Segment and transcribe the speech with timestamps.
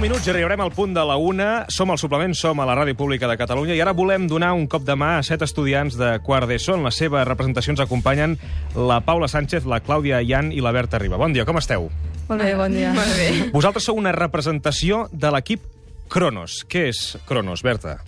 [0.00, 1.66] minuts i arribarem al punt de la una.
[1.68, 4.66] Som al suplement, som a la Ràdio Pública de Catalunya i ara volem donar un
[4.70, 6.78] cop de mà a set estudiants de quart d'ESO.
[6.78, 8.38] En les seves representacions acompanyen
[8.74, 11.18] la Paula Sánchez, la Clàudia Ian i la Berta Riba.
[11.20, 11.90] Bon dia, com esteu?
[12.30, 12.92] Molt bé, bon dia.
[12.96, 13.28] Molt bé.
[13.52, 15.66] Vosaltres sou una representació de l'equip
[16.08, 16.62] Cronos.
[16.68, 17.98] Què és Cronos, Berta?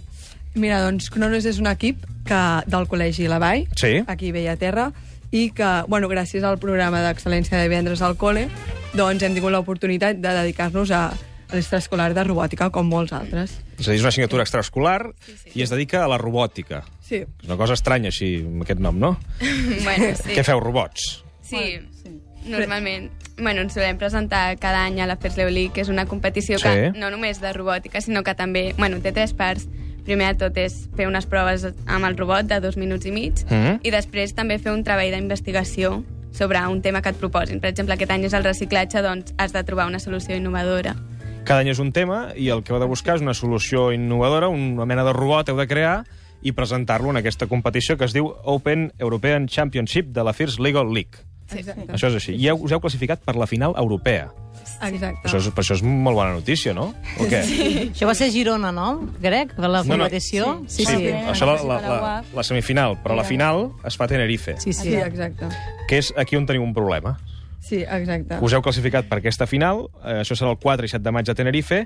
[0.54, 4.00] Mira, doncs Cronos és un equip que, del Col·legi La Vall, Sí.
[4.06, 4.92] aquí a Bella Terra,
[5.30, 8.48] i que, bueno, gràcies al programa d'excel·lència de divendres al col·le,
[8.94, 11.12] doncs hem tingut l'oportunitat de dedicar-nos a,
[11.52, 13.58] a l'extraescolar de robòtica, com molts altres.
[13.78, 15.50] És a dir, és una assignatura extraescolar sí, sí.
[15.54, 16.82] i es dedica a la robòtica.
[17.04, 17.22] Sí.
[17.26, 19.16] És una cosa estranya, així, amb aquest nom, no?
[19.84, 20.32] Bueno, sí.
[20.34, 21.22] Què feu, robots?
[21.44, 21.78] Sí,
[22.46, 23.10] normalment.
[23.38, 26.64] Bueno, ens solem presentar cada any a la First League, que és una competició Sí.
[26.68, 28.74] que no només de robòtica, sinó que també...
[28.78, 29.68] Bueno, té tres parts.
[30.04, 33.44] Primer de tot és fer unes proves amb el robot de dos minuts i mig
[33.48, 33.80] Mhm.
[33.86, 37.60] i després també fer un treball d'investigació sobre un tema que et proposin.
[37.60, 40.96] Per exemple, aquest any és el reciclatge, doncs has de trobar una solució innovadora.
[41.44, 44.48] Cada any és un tema i el que heu de buscar és una solució innovadora,
[44.48, 46.04] una mena de robot heu de crear
[46.42, 50.92] i presentar-lo en aquesta competició que es diu Open European Championship de la First Legal
[50.94, 51.22] League.
[51.52, 51.90] Exacte.
[51.92, 52.32] Això és així.
[52.40, 54.30] I heu, us heu classificat per la final europea.
[54.86, 55.26] Exacte.
[55.28, 56.86] Això és, per això és molt bona notícia, no?
[57.20, 57.42] O què?
[57.90, 58.86] Això va ser Girona, no?
[59.20, 60.06] Grec, per la No, no.
[60.06, 60.62] competició?
[60.66, 61.10] Sí, sí, sí.
[61.12, 64.88] això la, la, la, la semifinal, però la final es fa a Tenerife, Sí, Sí,
[64.94, 64.96] sí.
[64.96, 65.50] exacte.
[65.90, 67.18] que és aquí on teniu un problema.
[67.62, 68.40] Sí, exacte.
[68.42, 71.28] Us heu classificat per aquesta final, eh, això serà el 4 i 7 de maig
[71.30, 71.84] a Tenerife,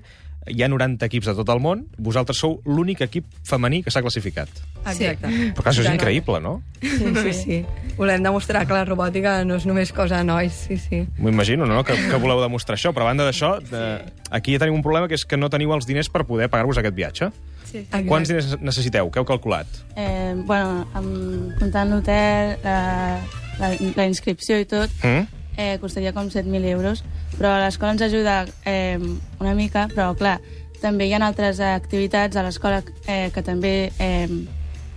[0.49, 4.01] hi ha 90 equips de tot el món, vosaltres sou l'únic equip femení que s'ha
[4.01, 4.49] classificat.
[4.87, 5.29] Exacte.
[5.29, 6.63] Però clar, això és increïble, no?
[6.81, 7.59] Sí, sí, sí.
[7.99, 11.03] Volem demostrar que la robòtica no és només cosa de nois, sí, sí.
[11.19, 12.95] M'ho imagino, no?, que, que voleu demostrar això.
[12.97, 15.75] Però a banda d'això, eh, aquí ja tenim un problema, que és que no teniu
[15.77, 17.31] els diners per poder pagar-vos aquest viatge.
[17.67, 17.83] Sí.
[17.85, 18.07] Exacte.
[18.09, 19.11] Quants diners necessiteu?
[19.11, 19.67] Què heu calculat?
[19.97, 23.19] Eh, bueno, amb, comptant l'hotel, la,
[23.61, 25.27] la, la inscripció i tot, Mm?
[25.57, 27.05] Eh, costaria com 7.000 euros,
[27.39, 28.99] però l'escola ens ajuda eh,
[29.41, 30.41] una mica, però clar,
[30.81, 34.29] també hi ha altres activitats a l'escola eh, que també eh,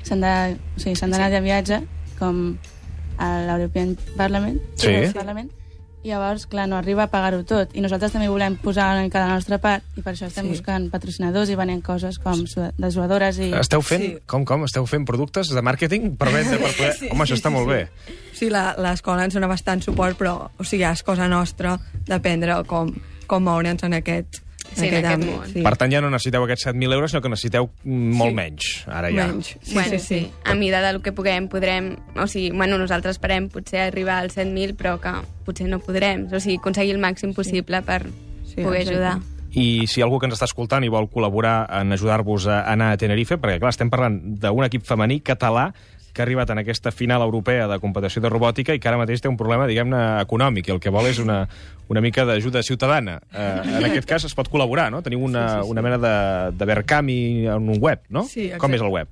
[0.03, 1.81] s'han de- o sigui, d'anar de viatge,
[2.19, 2.57] com
[3.17, 4.93] a l'European Parliament, Sí.
[5.13, 5.49] Parlament,
[6.03, 7.73] i llavors, clar, no arriba a pagar-ho tot.
[7.75, 10.45] I nosaltres també volem posar una mica de la nostra part, i per això estem
[10.45, 10.51] Sí.
[10.55, 12.45] buscant patrocinadors i venent coses com
[12.77, 13.51] dessuadores i...
[13.59, 14.17] Esteu fent, Sí.
[14.25, 14.63] com, com?
[14.63, 17.11] Esteu fent productes de màrqueting per vendre, per poder...
[17.11, 17.89] Home, això està molt bé.
[18.33, 21.77] Sí, la- l'escola ens dona bastant suport, però o sigui, és cosa nostra
[22.07, 22.93] d'aprendre com,
[23.27, 24.39] com moure'ns en aquest,
[24.73, 25.29] Sí, en aquest àmbit.
[25.31, 25.47] món.
[25.53, 25.61] Sí.
[25.63, 28.35] Per tant, ja no necessiteu aquests 7.000 euros, sinó que necessiteu molt Sí.
[28.35, 29.27] menys, ara ja.
[29.27, 29.55] Menys.
[29.61, 30.31] Sí, bueno, sí, sí.
[30.45, 31.95] A mida del que puguem, podrem...
[32.15, 35.11] O sigui, bueno, nosaltres esperem potser arribar als 100.000, però que
[35.45, 36.27] potser no podrem.
[36.31, 38.03] O sigui, aconseguir el màxim possible per
[38.45, 38.95] Sí, poder exacte.
[38.95, 39.19] ajudar.
[39.51, 42.97] I si algú que ens està escoltant i vol col·laborar en ajudar-vos a anar a
[42.97, 45.73] Tenerife, perquè clar, estem parlant d'un equip femení català
[46.13, 49.21] que ha arribat en aquesta final europea de competició de robòtica i que ara mateix
[49.21, 51.43] té un problema, diguem-ne, econòmic, i el que vol és una,
[51.89, 53.19] una mica d'ajuda ciutadana.
[53.33, 55.01] Eh, en aquest cas es pot col·laborar, no?
[55.05, 55.71] Teniu una, Sí, sí, sí.
[55.71, 58.23] una mena de, de Verkami en un web, no?
[58.23, 58.75] Sí, Com exacte.
[58.75, 59.07] és el web?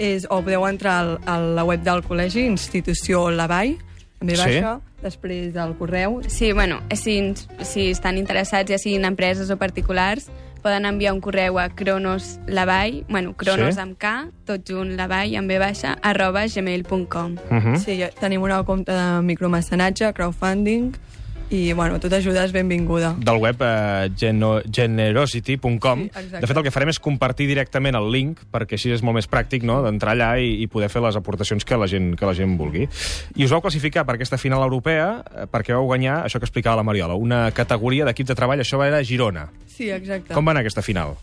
[0.00, 3.76] És, o podeu entrar al, a la web del col·legi, institució La Vall,
[4.20, 4.36] amb Sí.
[4.36, 6.20] baixa, després del correu.
[6.28, 7.32] Sí, bueno, si,
[7.64, 13.34] si estan interessats, ja siguin empreses o particulars, poden enviar un correu a cronoslavall, bueno,
[13.36, 13.80] cronos Sí.
[13.80, 17.32] amb K, tot junt, lavall, amb B baixa, arroba gmail.com.
[17.50, 17.76] Uh -huh.
[17.76, 20.92] Sí, ja tenim una compte de micromecenatge, crowdfunding,
[21.50, 23.14] i, bueno, tota ajuda és benvinguda.
[23.18, 26.04] del web eh, geno generosity.com.
[26.04, 26.40] Sí, exacte.
[26.40, 29.28] de fet, el que farem és compartir directament el link, perquè així és molt més
[29.30, 29.80] pràctic no?
[29.84, 32.86] d'entrar allà i, i poder fer les aportacions que la, gent, que la gent vulgui.
[33.36, 36.76] I us vau classificar per aquesta final europea eh, perquè vau guanyar, això que explicava
[36.80, 39.48] la Mariola, una categoria d'equip de treball, això va era a Girona.
[39.66, 40.34] Sí, exacte.
[40.34, 41.16] Com va anar aquesta final?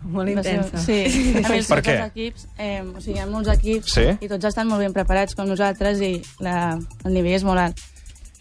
[0.00, 0.78] Molt intensa.
[0.80, 1.02] Sí,
[1.44, 1.98] a més, Per què?
[1.98, 4.06] els equips, eh, o sigui, hi ha molts equips Sí?
[4.24, 7.82] i tots estan molt ben preparats com nosaltres i la, el nivell és molt alt.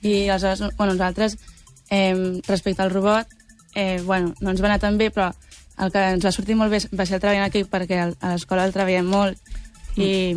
[0.02, 1.38] I aleshores, bueno, nosaltres,
[1.90, 3.28] eh, respecte al robot,
[3.76, 5.32] eh, bueno, no ens va anar tan bé, però
[5.80, 8.34] el que ens va sortir molt bé va ser el treball en equip perquè a
[8.34, 9.38] l'escola el treballem molt
[9.98, 10.36] i...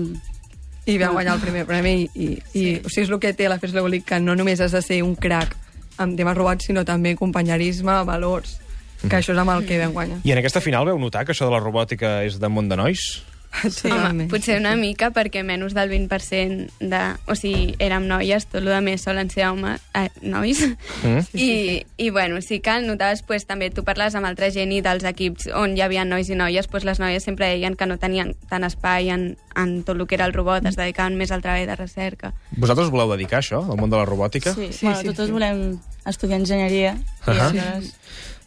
[0.82, 2.29] I vam guanyar el primer premi i, i,
[2.59, 4.81] i o sigui, és el que té la Fes League, que no només has de
[4.82, 5.55] ser un crac
[6.03, 8.56] amb temes robots, sinó també companyerisme, valors,
[9.05, 10.19] que això és amb el que vam guanyar.
[10.26, 12.81] I en aquesta final veu notar que això de la robòtica és de món de
[12.81, 13.23] nois?
[13.70, 17.00] Sí, Home, potser una mica, perquè menys del 20% de...
[17.28, 20.62] O sigui, érem noies, tot el que més solen ser home, eh, nois.
[21.04, 21.20] Mm?
[21.37, 21.49] I,
[22.00, 25.50] I, bueno, sí que notaves, pues, també tu parles amb altra gent i dels equips
[25.54, 28.64] on hi havia nois i noies, pues, les noies sempre deien que no tenien tant
[28.64, 31.76] espai en, en tot el que era el robot, es dedicaven més al treball de
[31.76, 32.32] recerca.
[32.56, 34.56] Vosaltres voleu dedicar això, al món de la robòtica?
[34.56, 35.32] Sí, Sí, bueno, sí, totes sí.
[35.37, 35.64] volem
[36.08, 37.50] estudiar enginyeria i Ahà.
[37.52, 37.93] aleshores...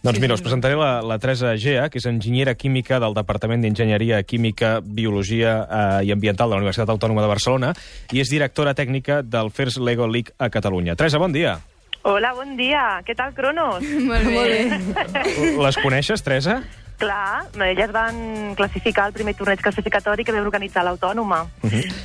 [0.05, 4.19] Doncs mira, us presentaré la, la Teresa Gea, que és enginyera química del Departament d'Enginyeria
[4.21, 7.71] Química, Biologia eh, i Ambiental de la Universitat Autònoma de Barcelona
[8.13, 10.93] i és directora tècnica del First Lego League a Catalunya.
[10.93, 11.55] Teresa, bon dia.
[12.05, 13.01] Hola, bon dia.
[13.01, 13.81] Què tal, Cronos?
[14.11, 15.15] Molt bé.
[15.65, 16.59] Les coneixes, Teresa?
[17.01, 21.41] Clar, elles van classificar el primer torneig classificatori que vam organitzar l'Autònoma.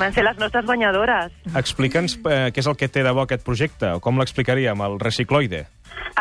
[0.00, 1.36] Van ser les nostres guanyadores.
[1.52, 4.96] Explica'ns eh, què és el que té de bo aquest projecte, o com l'explicaríem, el
[5.04, 5.66] recicloide.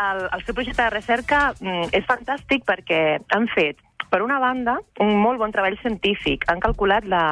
[0.00, 3.00] El, el seu projecte de recerca mm, és fantàstic perquè
[3.36, 3.80] han fet,
[4.10, 6.44] per una banda, un molt bon treball científic.
[6.50, 7.22] Han calculat la,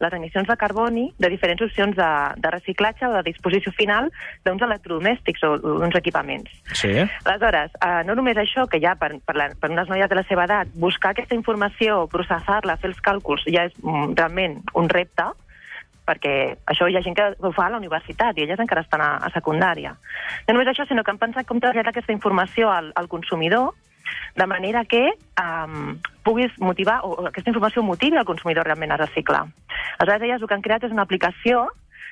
[0.00, 4.10] les emissions de carboni de diferents opcions de, de reciclatge o de disposició final
[4.46, 6.54] d'uns electrodomèstics o d'uns equipaments.
[6.78, 6.94] Sí?
[7.24, 10.26] Aleshores, eh, no només això, que ja per, per, la, per unes noies de la
[10.30, 15.32] seva edat, buscar aquesta informació, processar-la, fer els càlculs, ja és mm, realment un repte,
[16.08, 16.34] perquè
[16.66, 19.10] això hi ha gent que ho fa a la universitat i elles encara estan a,
[19.20, 19.92] a secundària.
[20.48, 23.74] No només això, sinó que han pensat com traslladar aquesta informació al, al consumidor
[24.36, 25.02] de manera que
[25.36, 29.44] um, puguis motivar, o aquesta informació motivi el consumidor realment a reciclar.
[29.98, 31.66] Aleshores, elles el que han creat és una aplicació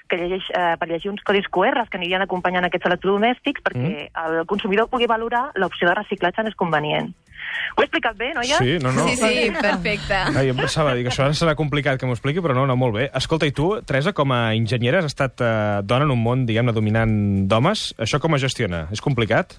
[0.09, 4.45] que llegeix, eh, per llegir uns codis QR que anirien acompanyant aquests electrodomèstics perquè el
[4.47, 7.11] consumidor pugui valorar l'opció de reciclatge més convenient.
[7.77, 8.59] Ho he explicat bé, noia?
[8.63, 9.05] Sí, no, no.
[9.09, 10.17] Sí, sí, perfecte.
[10.33, 13.09] Ai, em pensava, dic, això serà complicat que m'ho expliqui, però no, no, molt bé.
[13.21, 16.73] Escolta, i tu, Teresa, com a enginyera, has estat eh, dona en un món, diguem-ne,
[16.77, 17.17] dominant
[17.51, 17.91] d'homes.
[18.01, 18.87] Això com es gestiona?
[18.97, 19.59] És complicat?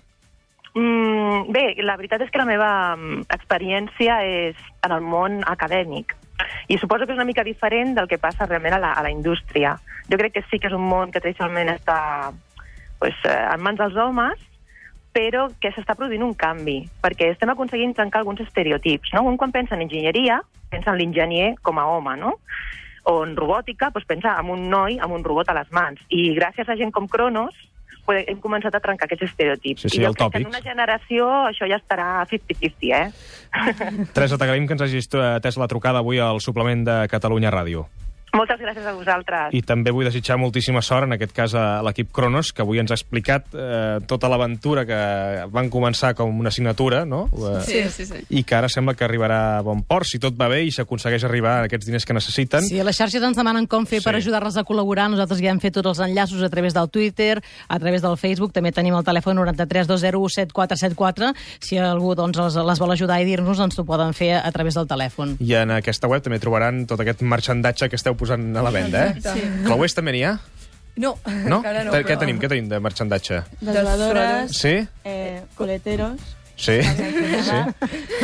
[0.74, 6.18] Mm, bé, la veritat és que la meva mm, experiència és en el món acadèmic.
[6.70, 9.14] I suposo que és una mica diferent del que passa realment a la, a la
[9.14, 9.78] indústria.
[10.10, 11.98] Jo crec que sí que és un món que tradicionalment està
[13.00, 14.42] pues, eh, en mans dels homes,
[15.18, 19.16] però que s'està produint un canvi, perquè estem aconseguint trencar alguns estereotips.
[19.18, 19.26] No?
[19.26, 22.38] Un quan pensa en enginyeria, pensa en l'enginyer com a home, no?
[23.08, 26.02] o en robòtica, doncs pensa en un noi amb un robot a les mans.
[26.12, 27.56] I gràcies a gent com Cronos
[28.08, 29.84] hem començat a trencar aquests estereotips.
[29.84, 33.08] Sí, sí, I jo crec que en una generació això ja estarà 50-50, eh?
[34.16, 37.88] Teresa, t'agraïm que ens hagis atès la trucada avui al suplement de Catalunya Ràdio.
[38.36, 39.54] Moltes gràcies a vosaltres.
[39.56, 42.92] I també vull desitjar moltíssima sort, en aquest cas a l'equip Cronos, que avui ens
[42.92, 44.98] ha explicat eh, tota l'aventura que
[45.50, 47.30] van començar com una assignatura, no?
[47.34, 48.20] Eh, Sí, sí, sí.
[48.30, 51.24] I que ara sembla que arribarà a bon port, si tot va bé i s'aconsegueix
[51.24, 52.68] arribar a aquests diners que necessiten.
[52.68, 54.06] Sí, a les xarxes ens demanen com fer Sí.
[54.06, 55.08] per ajudar-les a col·laborar.
[55.10, 58.52] Nosaltres ja hem fet tots els enllaços a través del Twitter, a través del Facebook.
[58.54, 61.34] També tenim el telèfon 93 201 7474.
[61.60, 64.76] Si algú doncs, les, les vol ajudar i dir-nos, ens ho poden fer a través
[64.76, 65.38] del telèfon.
[65.40, 69.08] I en aquesta web també trobaran tot aquest marxandatge que esteu posant a la venda,
[69.08, 69.22] eh?
[69.22, 69.44] Sí.
[69.66, 70.40] Clauers també n'hi ha?
[70.98, 71.16] No,
[71.46, 71.58] No?
[71.60, 71.92] encara no.
[71.94, 72.40] Què però- tenim?
[72.42, 73.44] Què tenim de marxandatge?
[73.62, 74.88] Desheladores, Sí?
[75.06, 76.20] eh, coleteros,
[76.56, 76.80] Sí?
[76.82, 77.60] sí.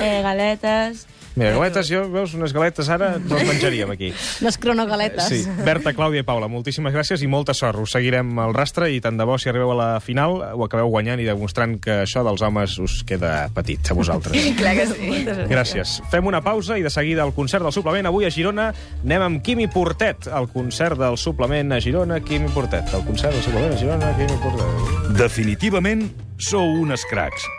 [0.02, 1.06] eh, galetes...
[1.35, 4.12] Mira, galetes, jo, veus, unes galetes ara ens les menjaríem aquí.
[4.45, 5.30] Les cronogaletes.
[5.31, 5.39] Sí.
[5.65, 7.81] Berta, Clàudia i Paula, moltíssimes gràcies i molta sort.
[7.81, 10.91] Us seguirem el rastre i tant de bo si arribeu a la final ho acabeu
[10.94, 14.38] guanyant i demostrant que això dels homes us queda petit a vosaltres.
[14.59, 15.24] Clar que sí.
[15.50, 15.95] Gràcies.
[16.13, 18.12] Fem una pausa i de seguida el concert del suplement.
[18.12, 18.69] Avui a Girona
[19.01, 20.30] anem amb Quimi Portet.
[20.30, 22.94] El concert del suplement a Girona, Quimi Portet.
[22.94, 25.18] El concert del suplement a Girona, Quimi Portet.
[25.18, 26.07] Definitivament
[26.38, 27.50] sou unes cracs.